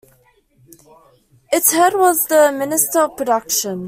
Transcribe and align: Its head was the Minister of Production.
Its 1.51 1.73
head 1.73 1.93
was 1.93 2.25
the 2.25 2.51
Minister 2.51 3.01
of 3.01 3.15
Production. 3.15 3.79